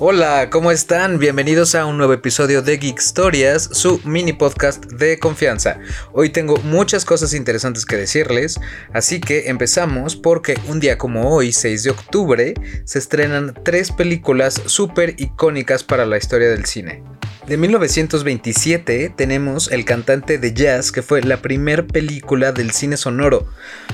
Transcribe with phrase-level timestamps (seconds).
[0.00, 1.20] Hola, ¿cómo están?
[1.20, 5.78] Bienvenidos a un nuevo episodio de Geek Historias, su mini podcast de confianza.
[6.12, 8.58] Hoy tengo muchas cosas interesantes que decirles,
[8.92, 12.54] así que empezamos porque un día como hoy, 6 de octubre,
[12.84, 17.04] se estrenan tres películas súper icónicas para la historia del cine.
[17.46, 23.46] De 1927 tenemos El cantante de jazz, que fue la primer película del cine sonoro.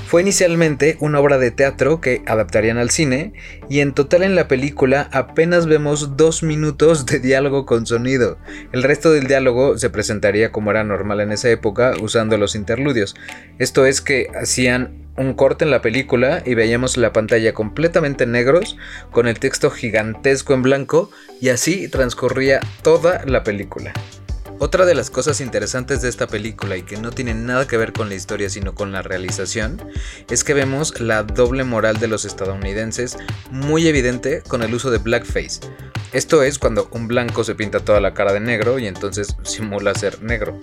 [0.07, 3.33] Fue inicialmente una obra de teatro que adaptarían al cine
[3.69, 8.39] y en total en la película apenas vemos dos minutos de diálogo con sonido.
[8.71, 13.17] El resto del diálogo se presentaría como era normal en esa época usando los interludios.
[13.59, 18.77] Esto es que hacían un corte en la película y veíamos la pantalla completamente negros
[19.11, 21.11] con el texto gigantesco en blanco
[21.41, 23.93] y así transcurría toda la película.
[24.63, 27.95] Otra de las cosas interesantes de esta película y que no tiene nada que ver
[27.95, 29.81] con la historia sino con la realización
[30.29, 33.17] es que vemos la doble moral de los estadounidenses
[33.51, 35.61] muy evidente con el uso de blackface.
[36.13, 39.95] Esto es cuando un blanco se pinta toda la cara de negro y entonces simula
[39.95, 40.61] ser negro.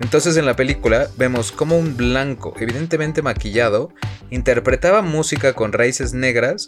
[0.00, 3.90] Entonces en la película vemos como un blanco, evidentemente maquillado,
[4.30, 6.66] interpretaba música con raíces negras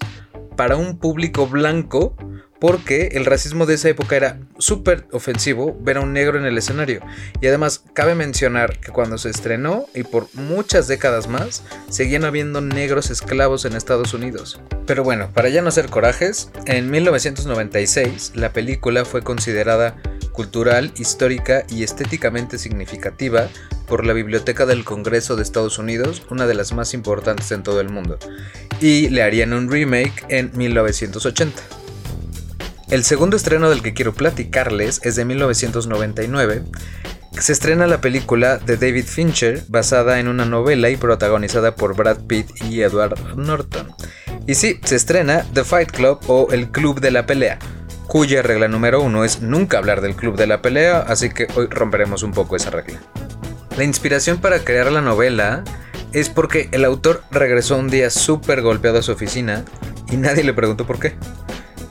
[0.56, 2.16] para un público blanco
[2.58, 6.56] porque el racismo de esa época era súper ofensivo ver a un negro en el
[6.56, 7.00] escenario.
[7.40, 12.60] Y además cabe mencionar que cuando se estrenó y por muchas décadas más, seguían habiendo
[12.60, 14.60] negros esclavos en Estados Unidos.
[14.86, 19.96] Pero bueno, para ya no hacer corajes, en 1996 la película fue considerada
[20.36, 23.48] cultural, histórica y estéticamente significativa
[23.88, 27.80] por la Biblioteca del Congreso de Estados Unidos, una de las más importantes en todo
[27.80, 28.18] el mundo,
[28.80, 31.62] y le harían un remake en 1980.
[32.88, 36.62] El segundo estreno del que quiero platicarles es de 1999.
[37.40, 42.20] Se estrena la película de David Fincher, basada en una novela y protagonizada por Brad
[42.26, 43.92] Pitt y Edward Norton.
[44.46, 47.58] Y sí, se estrena The Fight Club o El Club de la Pelea,
[48.06, 51.66] cuya regla número uno es nunca hablar del Club de la Pelea, así que hoy
[51.66, 53.00] romperemos un poco esa regla.
[53.76, 55.64] La inspiración para crear la novela
[56.12, 59.64] es porque el autor regresó un día súper golpeado a su oficina
[60.10, 61.14] y nadie le preguntó por qué.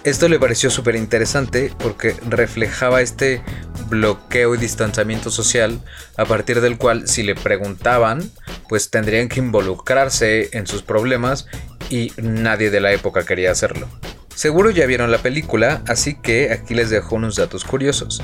[0.03, 3.41] Esto le pareció súper interesante porque reflejaba este
[3.89, 5.79] bloqueo y distanciamiento social
[6.17, 8.31] a partir del cual si le preguntaban
[8.67, 11.47] pues tendrían que involucrarse en sus problemas
[11.89, 13.87] y nadie de la época quería hacerlo.
[14.35, 18.21] Seguro ya vieron la película, así que aquí les dejo unos datos curiosos.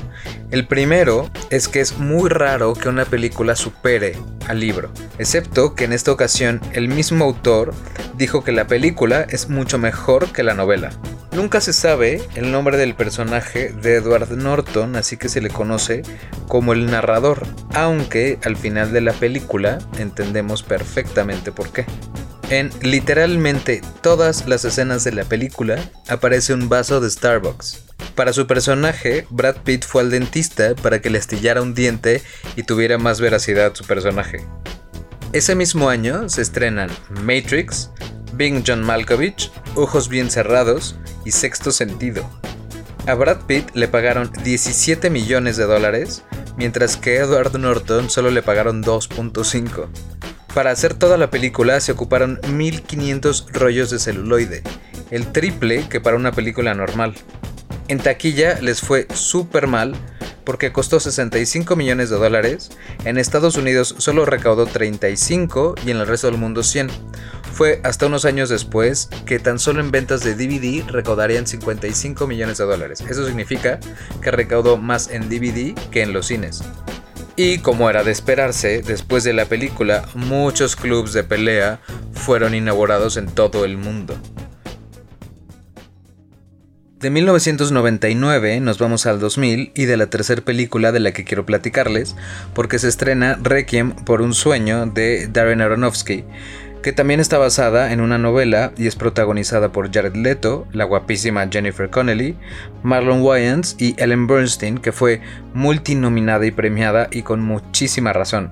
[0.50, 5.84] El primero es que es muy raro que una película supere al libro, excepto que
[5.84, 7.72] en esta ocasión el mismo autor
[8.14, 10.90] dijo que la película es mucho mejor que la novela.
[11.32, 16.02] Nunca se sabe el nombre del personaje de Edward Norton, así que se le conoce
[16.46, 21.86] como el narrador, aunque al final de la película entendemos perfectamente por qué.
[22.52, 27.82] En literalmente todas las escenas de la película aparece un vaso de Starbucks.
[28.14, 32.20] Para su personaje, Brad Pitt fue al dentista para que le astillara un diente
[32.54, 34.44] y tuviera más veracidad su personaje.
[35.32, 36.90] Ese mismo año se estrenan
[37.22, 37.88] Matrix,
[38.34, 42.28] Bing John Malkovich, Ojos Bien Cerrados y Sexto Sentido.
[43.06, 46.22] A Brad Pitt le pagaron 17 millones de dólares,
[46.58, 49.88] mientras que a Edward Norton solo le pagaron 2.5.
[50.54, 54.62] Para hacer toda la película se ocuparon 1500 rollos de celuloide,
[55.10, 57.14] el triple que para una película normal.
[57.88, 59.94] En taquilla les fue súper mal
[60.44, 62.70] porque costó 65 millones de dólares,
[63.04, 66.88] en Estados Unidos solo recaudó 35 y en el resto del mundo 100.
[67.54, 72.58] Fue hasta unos años después que tan solo en ventas de DVD recaudarían 55 millones
[72.58, 73.02] de dólares.
[73.08, 73.78] Eso significa
[74.20, 76.62] que recaudó más en DVD que en los cines.
[77.44, 81.80] Y como era de esperarse, después de la película, muchos clubs de pelea
[82.12, 84.16] fueron inaugurados en todo el mundo.
[87.00, 91.44] De 1999 nos vamos al 2000 y de la tercera película de la que quiero
[91.44, 92.14] platicarles,
[92.54, 96.24] porque se estrena Requiem por un sueño de Darren Aronofsky,
[96.82, 101.48] que también está basada en una novela y es protagonizada por Jared Leto, la guapísima
[101.48, 102.36] Jennifer Connelly,
[102.82, 105.20] Marlon Wayans y Ellen Bernstein, que fue
[105.54, 108.50] multinominada y premiada y con muchísima razón.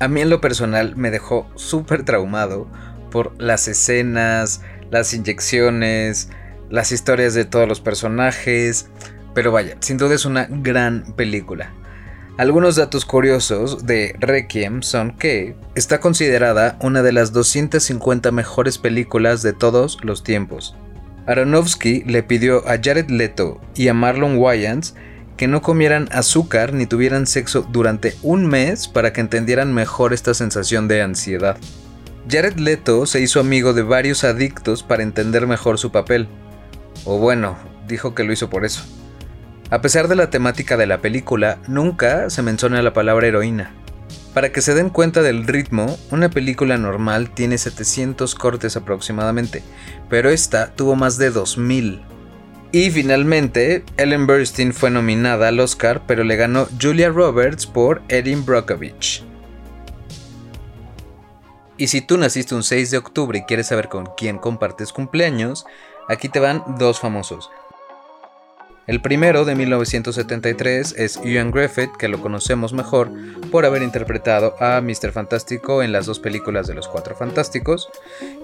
[0.00, 2.68] A mí en lo personal me dejó súper traumado
[3.10, 6.30] por las escenas, las inyecciones,
[6.70, 8.90] las historias de todos los personajes,
[9.34, 11.72] pero vaya, sin duda es una gran película.
[12.36, 19.42] Algunos datos curiosos de Requiem son que está considerada una de las 250 mejores películas
[19.42, 20.74] de todos los tiempos.
[21.26, 24.94] Aronofsky le pidió a Jared Leto y a Marlon Wayans
[25.36, 30.34] que no comieran azúcar ni tuvieran sexo durante un mes para que entendieran mejor esta
[30.34, 31.56] sensación de ansiedad.
[32.28, 36.28] Jared Leto se hizo amigo de varios adictos para entender mejor su papel.
[37.04, 37.56] O bueno,
[37.86, 38.82] dijo que lo hizo por eso.
[39.70, 43.72] A pesar de la temática de la película, nunca se menciona la palabra heroína.
[44.34, 49.62] Para que se den cuenta del ritmo, una película normal tiene 700 cortes aproximadamente,
[50.08, 52.02] pero esta tuvo más de 2000.
[52.72, 58.44] Y finalmente, Ellen Burstyn fue nominada al Oscar, pero le ganó Julia Roberts por Erin
[58.44, 59.22] Brockovich.
[61.76, 65.64] Y si tú naciste un 6 de octubre y quieres saber con quién compartes cumpleaños,
[66.08, 67.50] aquí te van dos famosos.
[68.90, 73.08] El primero, de 1973, es Ian Griffith, que lo conocemos mejor
[73.52, 75.12] por haber interpretado a Mr.
[75.12, 77.88] Fantástico en las dos películas de los Cuatro Fantásticos,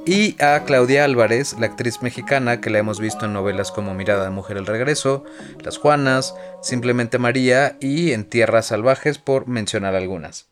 [0.07, 4.23] y a Claudia Álvarez, la actriz mexicana que la hemos visto en novelas como Mirada
[4.23, 5.25] de Mujer el Regreso,
[5.65, 10.47] Las Juanas, Simplemente María y En Tierras Salvajes, por mencionar algunas.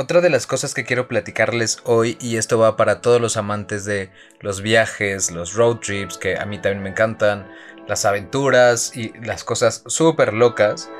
[0.00, 3.84] Otra de las cosas que quiero platicarles hoy, y esto va para todos los amantes
[3.84, 7.48] de los viajes, los road trips, que a mí también me encantan,
[7.88, 10.90] las aventuras y las cosas súper locas,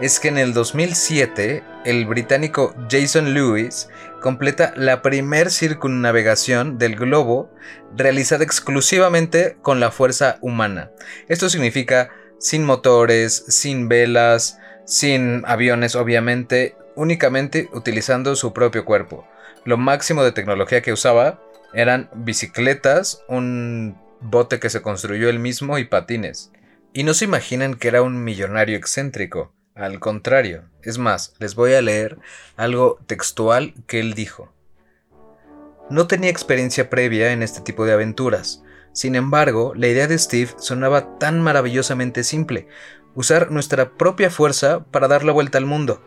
[0.00, 3.88] es que en el 2007 el británico Jason Lewis
[4.20, 7.50] completa la primer circunnavegación del globo
[7.96, 10.90] realizada exclusivamente con la fuerza humana.
[11.28, 19.26] Esto significa sin motores, sin velas, sin aviones obviamente, únicamente utilizando su propio cuerpo.
[19.64, 21.40] Lo máximo de tecnología que usaba
[21.74, 26.52] eran bicicletas, un bote que se construyó él mismo y patines.
[26.92, 29.52] Y no se imaginan que era un millonario excéntrico.
[29.74, 32.18] Al contrario, es más, les voy a leer
[32.56, 34.52] algo textual que él dijo.
[35.90, 38.62] No tenía experiencia previa en este tipo de aventuras.
[38.92, 42.66] Sin embargo, la idea de Steve sonaba tan maravillosamente simple,
[43.14, 46.02] usar nuestra propia fuerza para dar la vuelta al mundo,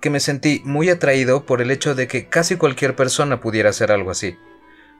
[0.00, 3.92] que me sentí muy atraído por el hecho de que casi cualquier persona pudiera hacer
[3.92, 4.36] algo así.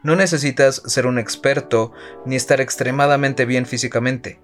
[0.02, 1.93] No necesitas ser un experto
[2.25, 4.41] ni estar extremadamente bien físicamente.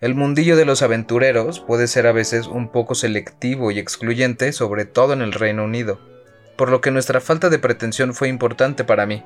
[0.00, 4.86] El mundillo de los aventureros puede ser a veces un poco selectivo y excluyente, sobre
[4.86, 6.00] todo en el Reino Unido,
[6.56, 9.22] por lo que nuestra falta de pretensión fue importante para mí.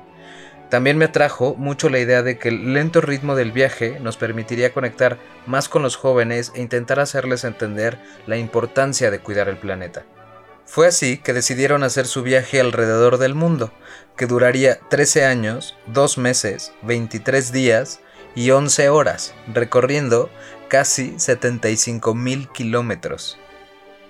[0.69, 4.73] También me atrajo mucho la idea de que el lento ritmo del viaje nos permitiría
[4.73, 7.97] conectar más con los jóvenes e intentar hacerles entender
[8.27, 10.05] la importancia de cuidar el planeta.
[10.71, 13.73] Fue así que decidieron hacer su viaje alrededor del mundo,
[14.15, 17.99] que duraría 13 años, 2 meses, 23 días
[18.35, 20.29] y 11 horas, recorriendo
[20.69, 23.37] casi 75 mil kilómetros.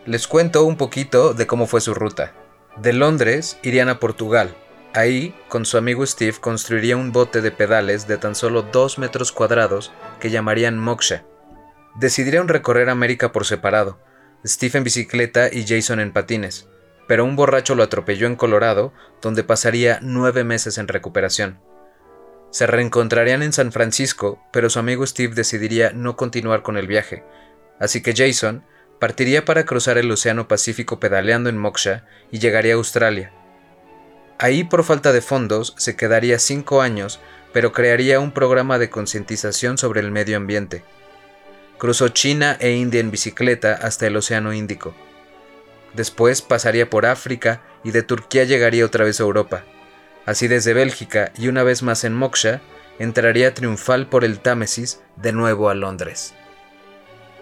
[0.05, 2.33] Les cuento un poquito de cómo fue su ruta.
[2.77, 4.55] De Londres irían a Portugal.
[4.93, 9.31] Ahí, con su amigo Steve, construiría un bote de pedales de tan solo 2 metros
[9.31, 11.25] cuadrados que llamarían Moksha.
[11.95, 13.97] Decidirían recorrer América por separado,
[14.45, 16.67] Steve en bicicleta y Jason en patines,
[17.07, 21.59] pero un borracho lo atropelló en Colorado, donde pasaría nueve meses en recuperación.
[22.51, 27.23] Se reencontrarían en San Francisco, pero su amigo Steve decidiría no continuar con el viaje,
[27.79, 28.63] así que Jason
[28.99, 33.33] partiría para cruzar el Océano Pacífico pedaleando en Moksha y llegaría a Australia.
[34.37, 37.19] Ahí por falta de fondos se quedaría cinco años,
[37.53, 40.83] pero crearía un programa de concientización sobre el medio ambiente.
[41.81, 44.93] Cruzó China e India en bicicleta hasta el Océano Índico.
[45.95, 49.63] Después pasaría por África y de Turquía llegaría otra vez a Europa.
[50.27, 52.61] Así desde Bélgica y una vez más en Moksha,
[52.99, 56.35] entraría triunfal por el Támesis de nuevo a Londres.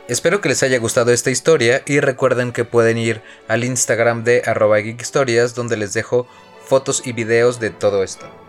[0.08, 4.44] Espero que les haya gustado esta historia y recuerden que pueden ir al Instagram de
[4.46, 6.30] arroba geekhistorias donde les dejo
[6.66, 8.49] fotos y videos de todo esto.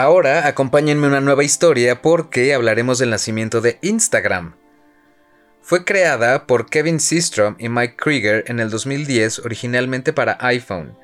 [0.00, 4.54] Ahora acompáñenme una nueva historia porque hablaremos del nacimiento de Instagram.
[5.60, 10.96] Fue creada por Kevin Systrom y Mike Krieger en el 2010 originalmente para iPhone.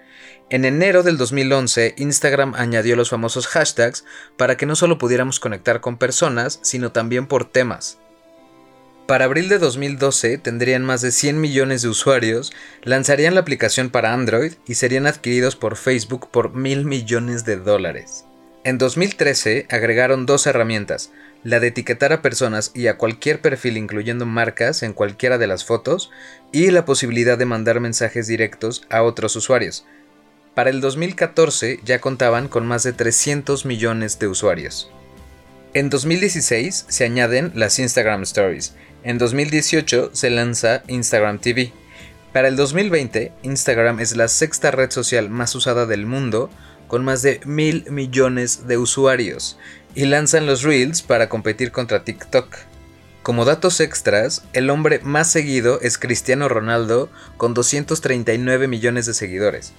[0.48, 4.06] En enero del 2011, Instagram añadió los famosos hashtags
[4.38, 7.98] para que no solo pudiéramos conectar con personas, sino también por temas.
[9.06, 12.50] Para abril de 2012 tendrían más de 100 millones de usuarios,
[12.82, 18.24] lanzarían la aplicación para Android y serían adquiridos por Facebook por mil millones de dólares.
[18.66, 21.12] En 2013 agregaron dos herramientas,
[21.44, 25.64] la de etiquetar a personas y a cualquier perfil incluyendo marcas en cualquiera de las
[25.64, 26.10] fotos
[26.50, 29.86] y la posibilidad de mandar mensajes directos a otros usuarios.
[30.56, 34.90] Para el 2014 ya contaban con más de 300 millones de usuarios.
[35.72, 38.74] En 2016 se añaden las Instagram Stories.
[39.04, 41.70] En 2018 se lanza Instagram TV.
[42.32, 46.50] Para el 2020, Instagram es la sexta red social más usada del mundo
[46.88, 49.58] con más de mil millones de usuarios
[49.94, 52.56] y lanzan los Reels para competir contra TikTok.
[53.22, 59.72] Como datos extras, el hombre más seguido es Cristiano Ronaldo con 239 millones de seguidores.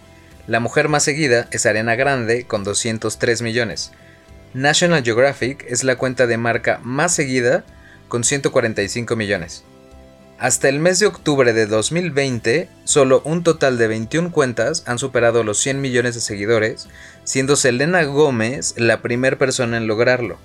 [0.47, 3.91] La mujer más seguida es Ariana Grande con 203 millones.
[4.53, 7.63] National Geographic es la cuenta de marca más seguida
[8.07, 9.63] con 145 millones.
[10.39, 15.43] Hasta el mes de octubre de 2020, solo un total de 21 cuentas han superado
[15.43, 16.87] los 100 millones de seguidores,
[17.23, 20.37] siendo Selena Gómez la primera persona en lograrlo.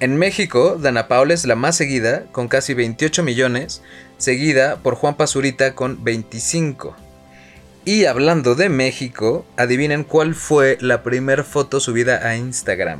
[0.00, 3.82] En México, Dana Paula es la más seguida, con casi 28 millones,
[4.18, 6.96] seguida por Juan Pazurita con 25.
[7.84, 12.98] Y hablando de México, adivinen cuál fue la primera foto subida a Instagram.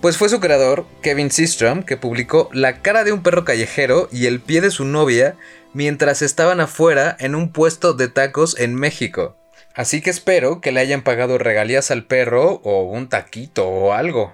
[0.00, 4.24] Pues fue su creador, Kevin Systrom, que publicó la cara de un perro callejero y
[4.24, 5.36] el pie de su novia
[5.74, 9.36] mientras estaban afuera en un puesto de tacos en México.
[9.74, 14.32] Así que espero que le hayan pagado regalías al perro o un taquito o algo.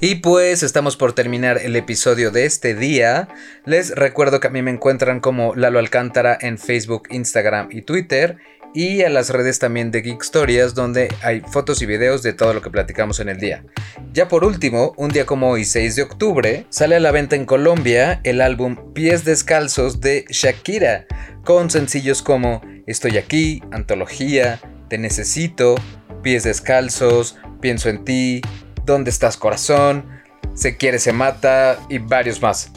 [0.00, 3.28] Y pues estamos por terminar el episodio de este día.
[3.64, 8.36] Les recuerdo que a mí me encuentran como Lalo Alcántara en Facebook, Instagram y Twitter
[8.74, 12.54] y a las redes también de Geek Stories donde hay fotos y videos de todo
[12.54, 13.64] lo que platicamos en el día.
[14.12, 17.44] Ya por último, un día como hoy, 6 de octubre, sale a la venta en
[17.44, 21.06] Colombia el álbum Pies Descalzos de Shakira,
[21.44, 25.74] con sencillos como Estoy aquí, Antología, Te Necesito,
[26.22, 28.42] Pies Descalzos, Pienso en ti,
[28.84, 30.06] ¿Dónde estás corazón?
[30.54, 32.70] Se quiere, se mata y varios más.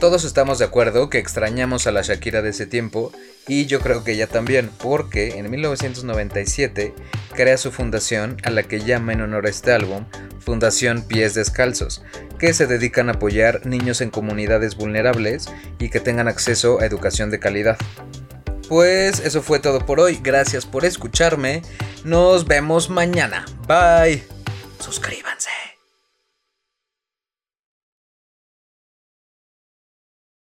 [0.00, 3.12] Todos estamos de acuerdo que extrañamos a la Shakira de ese tiempo
[3.48, 6.94] y yo creo que ella también, porque en 1997
[7.34, 10.04] crea su fundación a la que llama en honor a este álbum
[10.38, 12.02] Fundación Pies Descalzos,
[12.38, 15.46] que se dedican a apoyar niños en comunidades vulnerables
[15.78, 17.76] y que tengan acceso a educación de calidad.
[18.68, 21.62] Pues eso fue todo por hoy, gracias por escucharme,
[22.04, 24.22] nos vemos mañana, bye,
[24.78, 25.39] suscríbanse.